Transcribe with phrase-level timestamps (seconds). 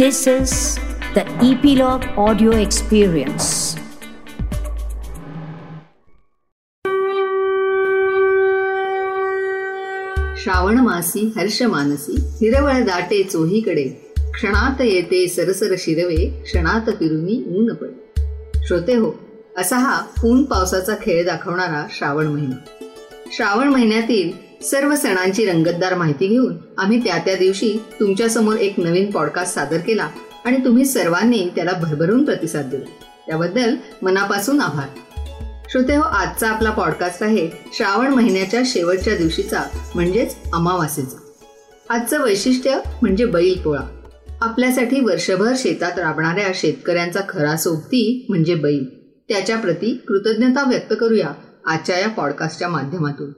[0.00, 0.76] This is
[1.14, 3.76] the Epilogue Audio Experience.
[10.42, 13.84] Shravan मासी हर्ष मानसी हिरवळ दाटे चोहीकडे
[14.32, 19.12] क्षणात येते सरसर शिरवे क्षणात फिरुनी ऊन पडे श्रोते हो
[19.58, 22.86] असा हा ऊन पावसाचा खेळ दाखवणारा श्रावण महिना
[23.36, 24.32] श्रावण महिन्यातील
[24.62, 30.08] सर्व सणांची रंगतदार माहिती घेऊन आम्ही त्या त्या दिवशी तुमच्यासमोर एक नवीन पॉडकास्ट सादर केला
[30.44, 32.84] आणि तुम्ही सर्वांनी त्याला भरभरून प्रतिसाद दिला.
[33.26, 34.88] त्याबद्दल मनापासून आभार.
[35.70, 39.62] श्रोते हो आजचा आपला पॉडकास्ट आहे श्रावण महिन्याच्या शेवटच्या दिवशीचा
[39.94, 41.16] म्हणजेच अमावास्येचा
[41.94, 44.00] आजचं वैशिष्ट्य म्हणजे बैल पोळा.
[44.40, 48.84] आपल्यासाठी वर्षभर शेतात राबणाऱ्या शेतकऱ्यांचा खरा सोबती म्हणजे बैल.
[49.28, 51.28] त्याच्या प्रती कृतज्ञता व्यक्त करूया
[51.66, 53.32] आजच्या या पॉडकास्टच्या माध्यमातून.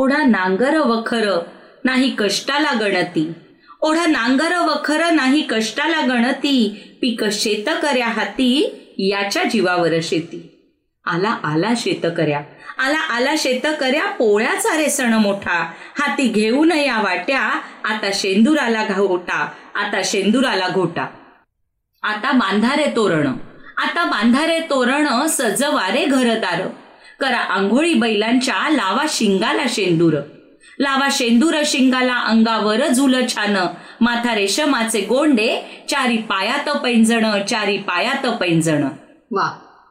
[0.00, 1.38] ओढा नांगर वखर
[1.84, 3.32] नाही कष्टाला गणती.
[3.80, 6.82] ओढा नांगर वखर नाही कष्टाला गणती.
[7.02, 10.70] पीक शेतकऱ्या हाती याच्या जीवावर शेती.
[11.06, 12.40] आला आला शेतकऱ्या.
[12.78, 15.72] आला आला शेतकऱ्या पोळ्याचा रे सण मोठा.
[15.98, 17.40] हाती घेऊन या वाट्या
[17.84, 21.06] आता शेंदुराला घोटा आता शेंदुराला घोटा.
[22.02, 23.26] आता बांधारे तोरण.
[23.76, 26.68] आता बांधारे तोरण सजवारे घरदार.
[27.20, 30.14] करा आंघोळी बैलांच्या लावा शिंगाला शेंदूर.
[30.80, 33.56] लावा शेंदूर शिंगाला अंगावर झुल छान
[34.00, 35.48] माथा रेशमाचे गोंडे
[35.90, 38.84] चारी पायात पैंजण चारी पायात पैंजण.
[39.30, 39.50] वा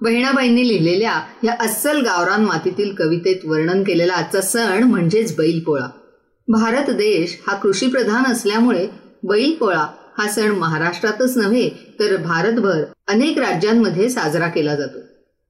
[0.00, 5.86] बहिणाबाईंनी लिहिलेल्या या अस्सल गावरान मातीतील कवितेत वर्णन केलेला आजचा सण म्हणजेच बैलपोळा.
[6.48, 8.86] भारत देश हा कृषीप्रधान असल्यामुळे
[9.22, 9.86] बैलपोळा
[10.18, 11.68] हा सण महाराष्ट्रातच नव्हे
[12.00, 15.07] तर भारतभर अनेक राज्यांमध्ये साजरा केला जातो.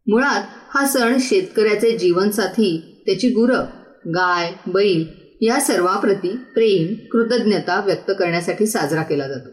[0.09, 0.43] मुळात
[0.75, 3.65] हा सण शेतकऱ्याचे जीवनसाथी त्याची गुरं
[4.07, 5.05] गाय बैल
[5.41, 9.49] या सर्वाप्रती प्रेम कृतज्ञता व्यक्त करण्यासाठी साजरा केला जातो.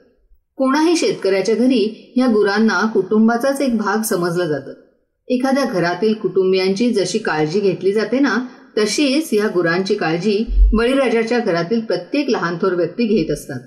[0.55, 4.73] कोणाही शेतकऱ्याच्या घरी या गुरांना कुटुंबाचाच एक भाग समजलं जातं.
[5.27, 12.29] एखाद्या घरातील कुटुंबियांची जशी काळजी घेतली जाते ना तशीच या गुरांची काळजी बळीराजाच्या घरातील प्रत्येक
[12.29, 13.59] लहानथोर व्यक्ती घेत असतात.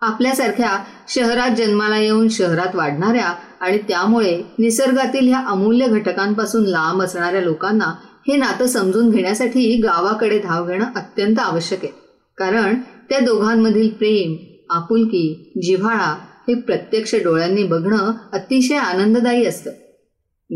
[0.00, 7.84] आपल्यासारख्या शहरात जन्माला येऊन शहरात वाढणाऱ्या आणि त्यामुळे निसर्गातील ह्या अमूल्य घटकांपासून लांब असणाऱ्या लोकांना
[8.28, 11.92] हे नातं समजून घेण्यासाठी गावाकडे धाव घेणं अत्यंत आवश्यक आहे.
[12.38, 12.74] कारण
[13.10, 14.36] त्या दोघांमधील प्रेम
[14.70, 16.16] आपुलकी जिव्हाळा
[16.48, 19.70] हे प्रत्यक्ष डोळ्यांनी बघणं अतिशय आनंददायी असतं.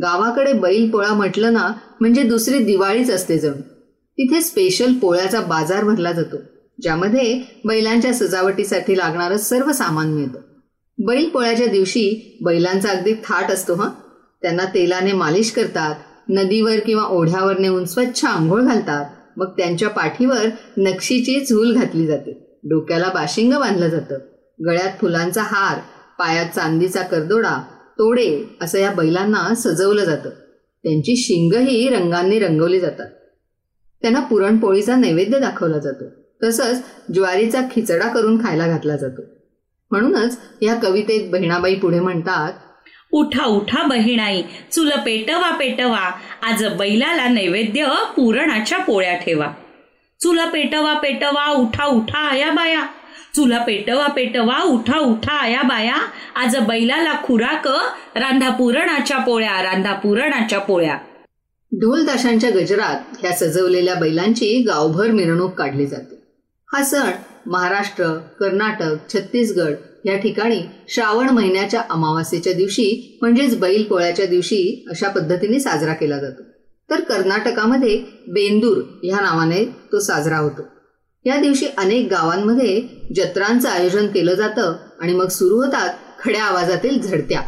[0.03, 3.61] गावाकडे बैल पोळा म्हटलं ना म्हणजे दुसरी दिवाळीच असते जणू.
[4.19, 6.37] तिथे स्पेशल पोळ्याचा बाजार भरला जातो.
[6.83, 10.41] ज्यामध्ये बैलांच्या सजावटीसाठी लागणारं सर्व सामान मिळतं.
[10.99, 13.91] बैल पोळ्याच्या दिवशी बैलांचा अगदी थाट असतो हा?
[14.43, 15.95] त्यांना तेलाने मालिश करतात
[16.29, 19.05] नदीवर किंवा ओढ्यावर नेऊन स्वच्छ आंघोळ घालतात
[19.37, 20.47] मग त्यांच्या पाठीवर
[20.77, 22.61] नक्षीची झूल घातली जाते.
[22.65, 24.19] डोक्याला बाशिंग बांधलं जातं.
[24.67, 25.79] गळ्यात फुलांचा हार
[26.19, 27.62] पायात चांदीचा करदोडा
[27.99, 30.31] तोडे असं या बैलांना सजवलं जातं.
[30.83, 33.11] त्यांची शिंगही रंगांनी रंगवली जातात.
[34.03, 36.24] त्यांना पुरणपोळीचा नैवेद्य दाखवला जातो.
[36.43, 36.83] तसंच
[37.15, 39.22] ज्वारीचा खिचडा करून खायला घातला जातो.
[39.91, 42.53] म्हणूनच या कवितेत बहिणाबाई पुढे म्हणतात
[43.12, 44.43] उठा उठा बहिणाई
[44.73, 46.11] चुल पेटवा पेटवा
[46.43, 47.87] आज बैलाला नैवेद्य
[48.17, 49.47] पुरणाच्या पोळ्या ठेवा.
[50.21, 52.83] चुल पेटवा पेटवा उठा उठा आया बाया.
[53.34, 55.97] चुला पेटवा पेटवा उठा उठा आया बाया.
[56.37, 57.69] आज बैलाला खुराक
[58.17, 60.99] रांधा पुरणाच्या पोळ्या रांधा पुरणाच्या पोळ्या.
[61.73, 66.24] ढोल ताशांच्या गजरात ह्या सजवलेल्या बैलांची गावभर मिरवणूक काढली जाते.
[66.75, 67.11] हा सण
[67.47, 69.73] महाराष्ट्र कर्नाटक छत्तीसगड
[70.05, 76.43] या ठिकाणी श्रावण महिन्याच्या अमावास्येच्या दिवशी म्हणजेच बैल पोळ्याच्या दिवशी अशा पद्धतीने साजरा केला जातो.
[76.91, 80.62] तर कर्नाटकामध्ये बेंदूर ह्या नावाने तो साजरा होतो.
[81.25, 82.83] या दिवशी अनेक गावांमध्ये
[83.17, 87.41] जत्रांचं आयोजन केलं जातं आणि मग सुरू होतात खड्या आवाजातील झडत्या.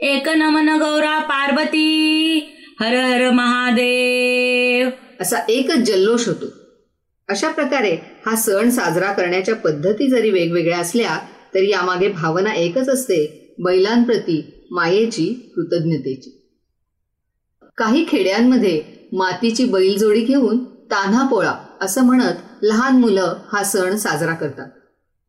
[0.00, 2.38] एक नमन गौरा पार्वती
[2.80, 4.88] हर हर महादेव.
[5.20, 6.57] असा एकच जल्लोष होतो.
[7.28, 7.90] अशा प्रकारे
[8.26, 11.18] हा सण साजरा करण्याच्या पद्धती जरी वेगवेगळ्या असल्या
[11.54, 16.30] तरी यामागे भावना एकच असते बैलांप्रती मायेची कृतज्ञतेची.
[17.78, 18.80] काही खेड्यांमध्ये
[19.12, 24.68] मातीची बैलजोडी घेऊन तान्हा पोळा असं म्हणत लहान मुलं हा सण साजरा करतात.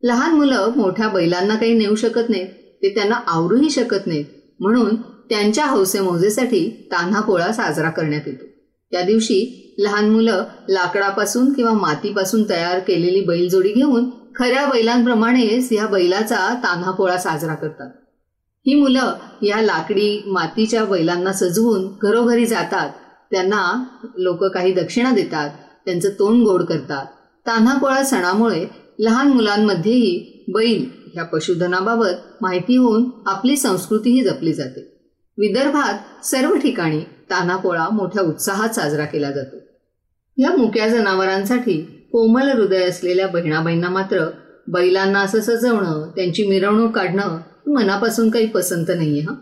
[0.02, 2.48] लहान मुलं मोठ्या बैलांना काही नेऊ शकत नाहीत
[2.82, 4.24] ते त्यांना आवरूही शकत नाहीत
[4.60, 4.94] म्हणून
[5.30, 8.44] त्यांच्या हौसेमौजेसाठी तान्हा पोळा साजरा करण्यात येतो.
[8.92, 16.54] त्या दिवशी लहान मुलं लाकडापासून किंवा मातीपासून तयार केलेली बैलजोडी घेऊन खऱ्या बैलांप्रमाणेच या बैलाचा
[16.54, 17.90] तान्हापोळा साजरा करतात.
[18.66, 22.90] ही मुलं या लाकडी मातीच्या बैलांना सजवून घरोघरी जातात.
[23.30, 23.84] त्यांना
[24.16, 25.50] लोक काही दक्षिणा देतात.
[25.84, 27.06] त्यांचं तोंड गोड करतात.
[27.46, 28.66] तान्हापोळा सणामुळे
[28.98, 34.80] लहान मुलांमध्येही बैल ह्या पशुधनाबाबत माहिती होऊन आपली संस्कृतीही जपली जाते.
[35.38, 39.69] विदर्भात सर्व ठिकाणी तान्हापोळा मोठ्या उत्साहात साजरा केला जातो.
[40.40, 41.80] या मुक्या जनावरांसाठी
[42.12, 44.26] कोमल हृदय असलेल्या बहिणाबाईंना मात्र
[44.68, 49.34] बैलांना असं सजवणं त्यांची मिरवणूक काढणं मनापासून काही पसंत नाहीये हा.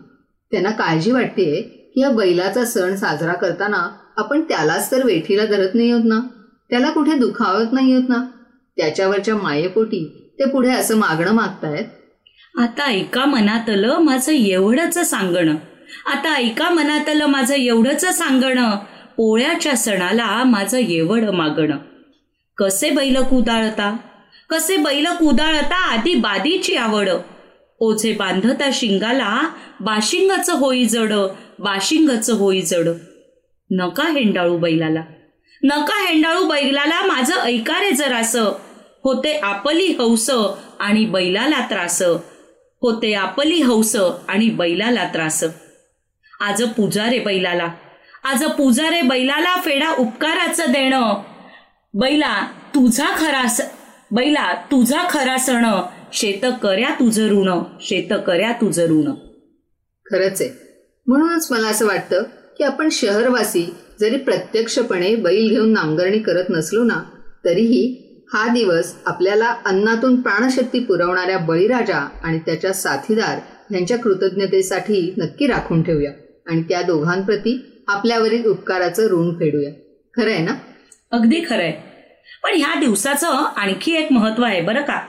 [0.51, 5.91] त्यांना काळजी वाटतेय की या बैलाचा सण साजरा करताना आपण त्यालाच तर वेठीला धरत नाही
[5.91, 6.19] होत ना?
[6.69, 8.25] त्याला कुठे दुखावत नाही होत ना?
[8.77, 11.85] त्याच्यावरच्या मायेपोटी ते पुढे असं मागणं मागतायत?
[12.59, 15.55] आता एका मनातलं माझं एवढंच सांगणं.
[16.13, 18.75] आता ऐका मनातलं माझं एवढंच सांगणं.
[19.19, 21.77] पोळ्याच्या सणाला माझं एवढं मागणं.
[22.57, 23.97] कसे बैल कुदाळता?
[24.49, 27.09] कसे बैल कुदाळता आधी बादीची आवड?
[27.79, 29.49] ओझे बांधता शिंगाला
[29.79, 31.13] बाशिंगाचं होई जड
[31.59, 32.89] बाशिंगाचं होई जड.
[33.71, 35.03] नका हेंडाळू बैलाला.
[35.63, 38.35] नका हेंडाळू बैलाला माझं ऐकारे जरास.
[39.03, 40.29] होते आपली हौस
[40.79, 42.03] आणि बैलाला त्रास.
[42.81, 43.95] होते आपली हौस
[44.27, 45.43] आणि बैलाला त्रास.
[46.39, 47.67] आज पूजा रे बैलाला.
[48.23, 51.21] आज पुजारे बैलाला फेडा उपकाराचं देणं.
[51.93, 52.45] बैला
[52.75, 53.61] तुझा खरा स
[54.11, 55.65] बैला तुझा खरा सण.
[56.13, 59.11] शेत कर्या तुझं ऋण शेत कर्या तुझं ऋण.
[60.05, 60.49] खरंच आहे.
[61.07, 62.23] म्हणूनच मला असं वाटतं
[62.57, 67.03] की आपण शहरवासी जरी प्रत्यक्षपणे बैल घेऊन नांगरणी करत नसलो ना
[67.45, 73.39] तरीही हा दिवस आपल्याला अन्नातून प्राणशक्ती पुरवणाऱ्या बळीराजा आणि त्याच्या साथीदार
[73.73, 76.11] यांच्या कृतज्ञतेसाठी नक्की राखून ठेवूया.
[76.47, 79.69] आणि त्या दोघांप्रती आपल्यावरील उपकाराचं ऋण फेडूया.
[80.15, 80.51] खरं आहे ना?
[81.11, 81.71] अगदी खरंय.
[82.43, 83.27] पण ह्या दिवसाचं
[83.57, 85.01] आणखी एक महत्त्व आहे बरं का?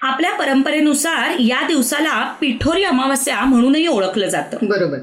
[0.00, 4.56] आपल्या परंपरेनुसार या दिवसाला पिठोरी अमावस्या म्हणूनही ओळखलं जातं.
[4.62, 4.98] बरोबर.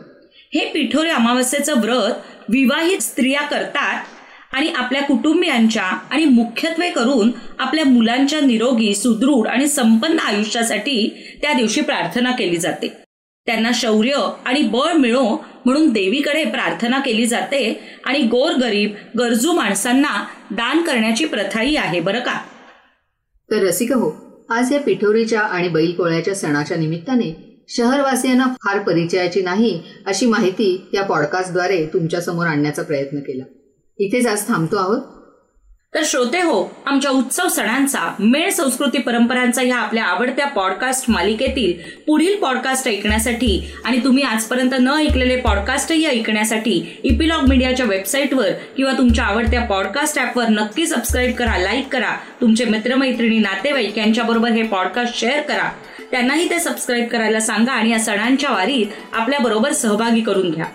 [0.53, 2.13] हे पिठोरी अमावस्येचं व्रत
[2.49, 4.03] विवाहित स्त्रिया करतात
[4.53, 11.81] आणि आपल्या कुटुंबियांच्या आणि मुख्यत्वे करून आपल्या मुलांच्या निरोगी सुदृढ आणि संपन्न आयुष्यासाठी त्या दिवशी
[11.81, 12.97] प्रार्थना केली जाते.
[13.45, 20.81] त्यांना शौर्य आणि बळ मिळो म्हणून देवीकडे प्रार्थना केली जाते आणि गोरगरीब गरजू माणसांना दान
[20.81, 22.39] करण्याची प्रथाही आहे बरं का?
[23.51, 24.11] तर रसिक हो
[24.49, 31.85] आज या पिठोरीच्या आणि बैलपोळ्याच्या सणाच्या निमित्ताने शहरवासियांना फार परिचयाची नाही अशी माहिती या पॉडकास्टद्वारे
[31.85, 33.43] तुमच्यासमोर आणण्याचा प्रयत्न केला.
[33.99, 35.20] इथेच आज थांबतो आहोत.
[35.93, 42.35] तर श्रोते हो आमच्या उत्सव सणांचा मेळ संस्कृती परंपरांचा ह्या आपल्या आवडत्या पॉडकास्ट मालिकेतील पुढील
[42.35, 43.49] पॉडकास्ट ऐकण्यासाठी
[43.85, 50.49] आणि तुम्ही आजपर्यंत न ऐकलेले पॉडकास्टही ऐकण्यासाठी इपिलॉग मीडियाच्या वेबसाईटवर किंवा तुमच्या आवडत्या पॉडकास्ट ॲपवर
[50.49, 52.15] नक्की सबस्क्राईब करा लाईक करा.
[52.41, 55.69] तुमचे मित्रमैत्रिणी नातेवाईक यांच्याबरोबर हे पॉडकास्ट शेअर करा.
[56.11, 60.65] त्यांनाही ते सबस्क्राईब करायला सांगा आणि या सणांच्या वारीत आपल्याबरोबर सहभागी करून घ्या.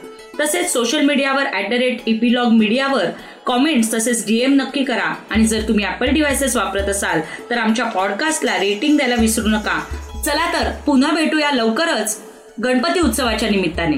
[0.40, 3.04] तसेच सोशल मीडियावर ॲट द रेट इपिलॉग मीडियावर
[3.46, 5.12] कॉमेंट्स तसेच डीएम नक्की करा.
[5.30, 7.20] आणि जर तुम्ही ॲपल डिव्हायसेस वापरत असाल
[7.50, 9.80] तर आमच्या पॉडकास्टला रेटिंग द्यायला विसरू नका.
[10.24, 12.18] चला तर पुन्हा भेटूया लवकरच
[12.64, 13.96] गणपती उत्सवाच्या निमित्ताने.